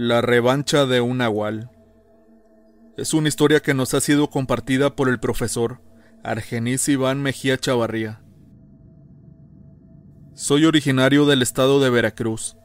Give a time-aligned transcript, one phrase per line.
[0.00, 1.72] La revancha de un nahual.
[2.96, 5.80] Es una historia que nos ha sido compartida por el profesor
[6.22, 8.20] Argenis Iván Mejía Chavarría.
[10.34, 12.56] Soy originario del estado de Veracruz,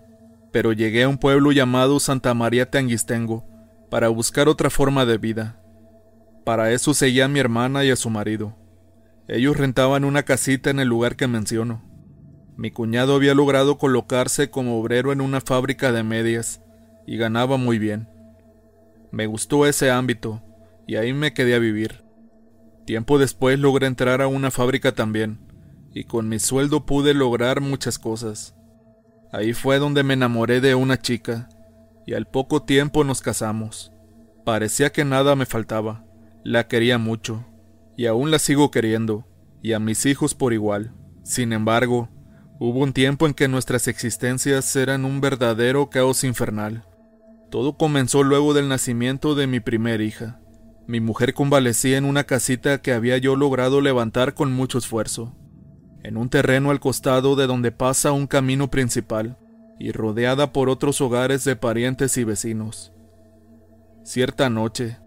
[0.51, 3.47] pero llegué a un pueblo llamado Santa María Tanguistengo
[3.90, 5.60] para buscar otra forma de vida.
[6.46, 8.56] Para eso seguía a mi hermana y a su marido.
[9.28, 11.81] Ellos rentaban una casita en el lugar que menciono.
[12.58, 16.62] Mi cuñado había logrado colocarse como obrero en una fábrica de medias
[17.05, 18.07] y ganaba muy bien.
[19.12, 20.41] Me gustó ese ámbito
[20.88, 22.03] y ahí me quedé a vivir.
[22.85, 25.39] Tiempo después logré entrar a una fábrica también
[25.93, 28.55] y con mi sueldo pude lograr muchas cosas.
[29.31, 31.49] Ahí fue donde me enamoré de una chica
[32.05, 33.91] y al poco tiempo nos casamos.
[34.43, 36.05] Parecía que nada me faltaba.
[36.43, 37.45] La quería mucho
[37.95, 39.26] y aún la sigo queriendo
[39.62, 40.93] y a mis hijos por igual.
[41.23, 42.09] Sin embargo,
[42.59, 46.85] hubo un tiempo en que nuestras existencias eran un verdadero caos infernal.
[47.53, 50.40] Todo comenzó luego del nacimiento de mi primer hija.
[50.87, 55.35] Mi mujer convalecía en una casita que había yo logrado levantar con mucho esfuerzo,
[56.01, 59.37] en un terreno al costado de donde pasa un camino principal
[59.79, 62.91] y rodeada por otros hogares de parientes y vecinos.
[64.02, 64.98] Cierta noche,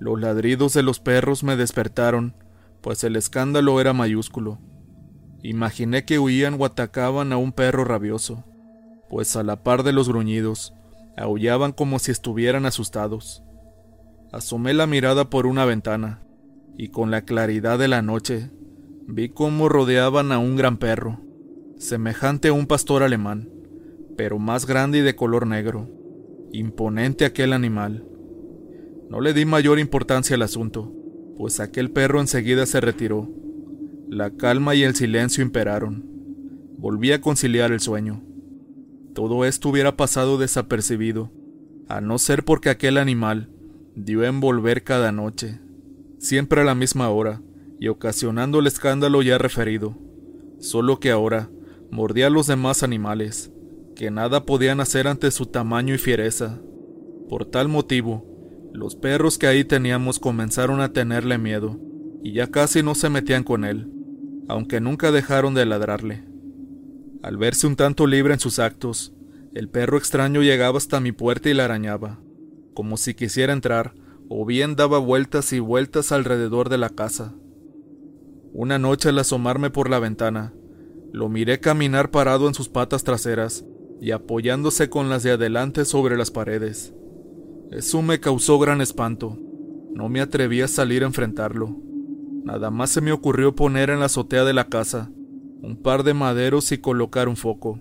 [0.00, 2.34] los ladridos de los perros me despertaron,
[2.80, 4.60] pues el escándalo era mayúsculo.
[5.42, 8.46] Imaginé que huían o atacaban a un perro rabioso,
[9.10, 10.72] pues a la par de los gruñidos,
[11.16, 13.42] Aullaban como si estuvieran asustados.
[14.32, 16.22] Asomé la mirada por una ventana,
[16.76, 18.50] y con la claridad de la noche
[19.06, 21.20] vi cómo rodeaban a un gran perro,
[21.76, 23.50] semejante a un pastor alemán,
[24.16, 25.90] pero más grande y de color negro.
[26.50, 28.06] Imponente aquel animal.
[29.10, 30.92] No le di mayor importancia al asunto,
[31.36, 33.28] pues aquel perro enseguida se retiró.
[34.08, 36.06] La calma y el silencio imperaron.
[36.78, 38.22] Volví a conciliar el sueño
[39.14, 41.30] todo esto hubiera pasado desapercibido,
[41.88, 43.50] a no ser porque aquel animal
[43.94, 45.60] dio en volver cada noche,
[46.18, 47.42] siempre a la misma hora,
[47.78, 49.98] y ocasionando el escándalo ya referido,
[50.60, 51.50] solo que ahora
[51.90, 53.52] mordía a los demás animales,
[53.96, 56.60] que nada podían hacer ante su tamaño y fiereza.
[57.28, 58.24] Por tal motivo,
[58.72, 61.78] los perros que ahí teníamos comenzaron a tenerle miedo,
[62.22, 63.92] y ya casi no se metían con él,
[64.48, 66.31] aunque nunca dejaron de ladrarle.
[67.22, 69.12] Al verse un tanto libre en sus actos,
[69.54, 72.18] el perro extraño llegaba hasta mi puerta y la arañaba,
[72.74, 73.94] como si quisiera entrar,
[74.28, 77.32] o bien daba vueltas y vueltas alrededor de la casa.
[78.52, 80.52] Una noche al asomarme por la ventana,
[81.12, 83.64] lo miré caminar parado en sus patas traseras
[84.00, 86.92] y apoyándose con las de adelante sobre las paredes.
[87.70, 89.38] Eso me causó gran espanto.
[89.94, 91.76] No me atreví a salir a enfrentarlo.
[92.42, 95.12] Nada más se me ocurrió poner en la azotea de la casa
[95.62, 97.78] un par de maderos y colocar un foco.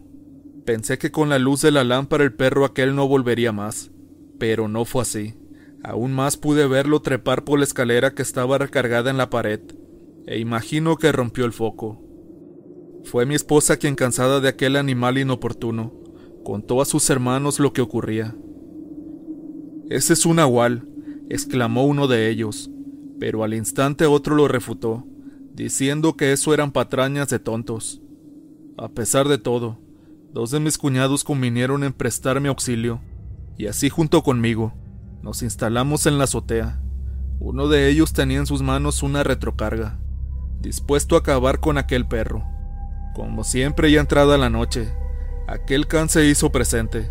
[0.65, 3.89] Pensé que con la luz de la lámpara el perro aquel no volvería más,
[4.37, 5.33] pero no fue así.
[5.83, 9.61] Aún más pude verlo trepar por la escalera que estaba recargada en la pared,
[10.27, 11.99] e imagino que rompió el foco.
[13.03, 15.91] Fue mi esposa quien, cansada de aquel animal inoportuno,
[16.43, 18.35] contó a sus hermanos lo que ocurría.
[19.89, 20.87] Ese es un nahual,
[21.29, 22.69] exclamó uno de ellos,
[23.19, 25.07] pero al instante otro lo refutó
[25.53, 28.01] diciendo que eso eran patrañas de tontos.
[28.77, 29.79] A pesar de todo,
[30.33, 33.01] dos de mis cuñados convinieron en prestarme auxilio,
[33.57, 34.73] y así junto conmigo,
[35.21, 36.81] nos instalamos en la azotea.
[37.39, 39.99] Uno de ellos tenía en sus manos una retrocarga,
[40.61, 42.43] dispuesto a acabar con aquel perro.
[43.13, 44.93] Como siempre ya entrada la noche,
[45.47, 47.09] aquel can se hizo presente.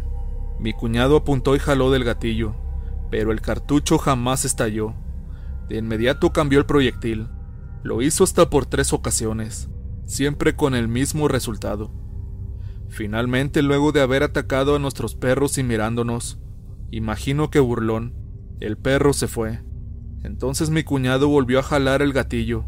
[0.58, 2.54] Mi cuñado apuntó y jaló del gatillo,
[3.10, 4.94] pero el cartucho jamás estalló.
[5.68, 7.28] De inmediato cambió el proyectil
[7.82, 9.68] lo hizo hasta por tres ocasiones,
[10.06, 11.90] siempre con el mismo resultado.
[12.88, 16.38] Finalmente, luego de haber atacado a nuestros perros y mirándonos,
[16.90, 18.14] imagino que burlón,
[18.60, 19.62] el perro se fue.
[20.22, 22.66] Entonces mi cuñado volvió a jalar el gatillo,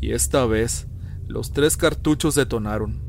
[0.00, 0.88] y esta vez
[1.26, 3.04] los tres cartuchos detonaron.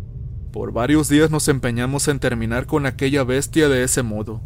[0.51, 4.41] Por varios días nos empeñamos en terminar con aquella bestia de ese modo,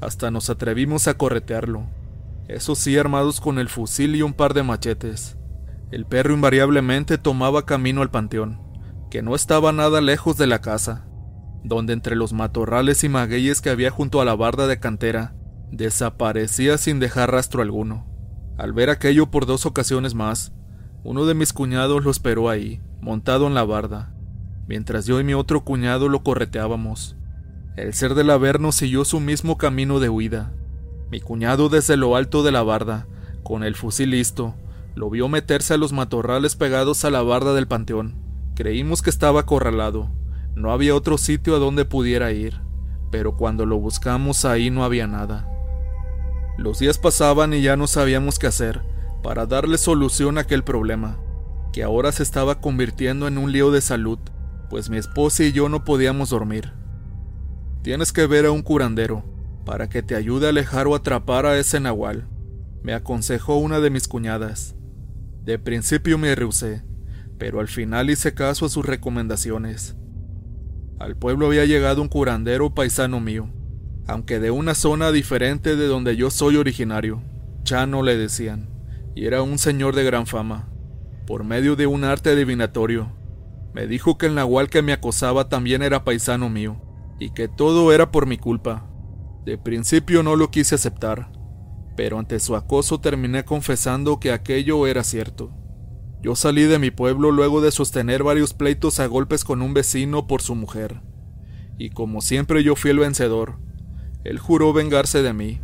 [0.00, 1.88] hasta nos atrevimos a corretearlo,
[2.48, 5.37] eso sí armados con el fusil y un par de machetes.
[5.90, 8.60] El perro invariablemente tomaba camino al panteón,
[9.10, 11.06] que no estaba nada lejos de la casa,
[11.64, 15.34] donde entre los matorrales y magueyes que había junto a la barda de cantera,
[15.70, 18.06] desaparecía sin dejar rastro alguno.
[18.58, 20.52] Al ver aquello por dos ocasiones más,
[21.04, 24.12] uno de mis cuñados lo esperó ahí, montado en la barda,
[24.66, 27.16] mientras yo y mi otro cuñado lo correteábamos.
[27.76, 30.52] El ser del Averno siguió su mismo camino de huida.
[31.10, 33.06] Mi cuñado desde lo alto de la barda,
[33.42, 34.54] con el fusil listo,
[34.94, 38.16] lo vio meterse a los matorrales pegados a la barda del panteón.
[38.54, 40.10] Creímos que estaba acorralado.
[40.54, 42.60] No había otro sitio a donde pudiera ir.
[43.10, 45.48] pero cuando lo buscamos ahí no había nada.
[46.58, 48.82] Los días pasaban y ya no sabíamos qué hacer
[49.22, 51.18] para darle solución a aquel problema,
[51.72, 54.18] que ahora se estaba convirtiendo en un lío de salud,
[54.70, 56.72] pues mi esposa y yo no podíamos dormir.
[57.82, 59.24] Tienes que ver a un curandero,
[59.64, 62.28] para que te ayude a alejar o atrapar a ese nahual,
[62.82, 64.74] me aconsejó una de mis cuñadas.
[65.48, 66.82] De principio me rehusé,
[67.38, 69.96] pero al final hice caso a sus recomendaciones.
[70.98, 73.48] Al pueblo había llegado un curandero paisano mío,
[74.06, 77.22] aunque de una zona diferente de donde yo soy originario.
[77.62, 78.68] Chano le decían,
[79.14, 80.68] y era un señor de gran fama.
[81.26, 83.16] Por medio de un arte adivinatorio,
[83.72, 86.78] me dijo que el nahual que me acosaba también era paisano mío,
[87.18, 88.86] y que todo era por mi culpa.
[89.46, 91.32] De principio no lo quise aceptar,
[91.98, 95.50] pero ante su acoso terminé confesando que aquello era cierto.
[96.22, 100.28] Yo salí de mi pueblo luego de sostener varios pleitos a golpes con un vecino
[100.28, 101.00] por su mujer,
[101.76, 103.58] y como siempre yo fui el vencedor,
[104.22, 105.60] él juró vengarse de mí.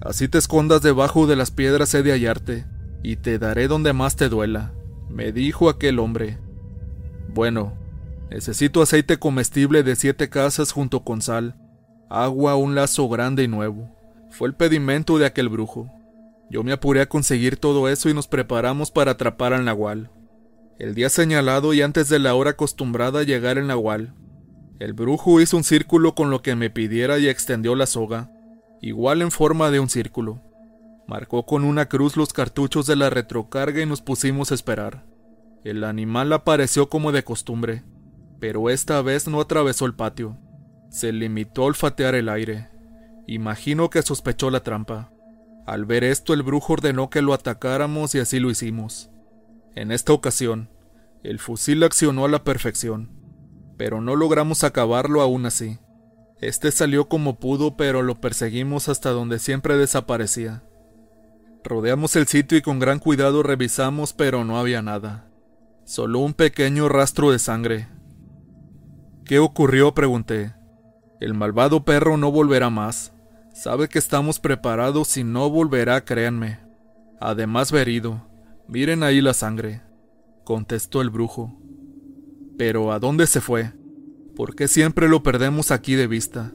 [0.00, 2.64] Así te escondas debajo de las piedras he de hallarte,
[3.02, 4.72] y te daré donde más te duela,
[5.10, 6.38] me dijo aquel hombre.
[7.28, 7.74] Bueno,
[8.30, 11.60] necesito aceite comestible de siete casas junto con sal,
[12.08, 13.97] agua, un lazo grande y nuevo.
[14.30, 15.90] Fue el pedimento de aquel brujo.
[16.50, 20.10] Yo me apuré a conseguir todo eso y nos preparamos para atrapar al nahual.
[20.78, 24.14] El día señalado y antes de la hora acostumbrada a llegar el nahual,
[24.78, 28.30] el brujo hizo un círculo con lo que me pidiera y extendió la soga,
[28.80, 30.40] igual en forma de un círculo.
[31.08, 35.04] Marcó con una cruz los cartuchos de la retrocarga y nos pusimos a esperar.
[35.64, 37.82] El animal apareció como de costumbre,
[38.38, 40.38] pero esta vez no atravesó el patio.
[40.90, 42.68] Se limitó a olfatear el aire.
[43.30, 45.12] Imagino que sospechó la trampa.
[45.66, 49.10] Al ver esto, el brujo ordenó que lo atacáramos y así lo hicimos.
[49.74, 50.70] En esta ocasión,
[51.22, 53.10] el fusil accionó a la perfección,
[53.76, 55.78] pero no logramos acabarlo aún así.
[56.40, 60.62] Este salió como pudo, pero lo perseguimos hasta donde siempre desaparecía.
[61.64, 65.28] Rodeamos el sitio y con gran cuidado revisamos, pero no había nada.
[65.84, 67.88] Solo un pequeño rastro de sangre.
[69.26, 69.92] ¿Qué ocurrió?
[69.92, 70.54] pregunté.
[71.20, 73.12] El malvado perro no volverá más.
[73.58, 76.60] Sabe que estamos preparados y no volverá, créanme.
[77.20, 78.24] Además verido.
[78.68, 79.82] Miren ahí la sangre,
[80.44, 81.58] contestó el brujo.
[82.56, 83.72] Pero ¿a dónde se fue?
[84.36, 86.52] ¿Por qué siempre lo perdemos aquí de vista?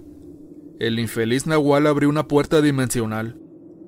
[0.79, 3.37] El infeliz Nahual abrió una puerta dimensional,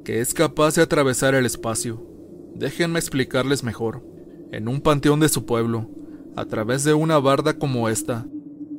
[0.03, 2.05] que es capaz de atravesar el espacio.
[2.53, 4.05] Déjenme explicarles mejor.
[4.51, 5.89] En un panteón de su pueblo,
[6.35, 8.27] a través de una barda como esta,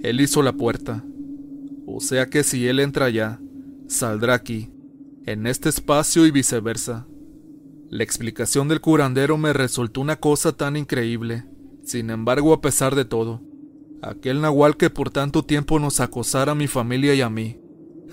[0.03, 1.07] él hizo la puerta.
[1.87, 3.41] O sea que si él entra allá,
[3.89, 4.73] saldrá aquí,
[5.25, 7.07] en este espacio y viceversa.
[7.89, 11.45] La explicación del curandero me resultó una cosa tan increíble.
[11.85, 13.43] Sin embargo, a pesar de todo,
[14.03, 17.61] aquel nahual que por tanto tiempo nos acosara a mi familia y a mí,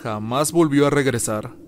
[0.01, 1.62] jamás volvió a regresar.